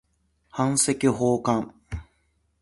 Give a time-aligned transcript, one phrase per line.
[0.03, 0.09] 版籍奉還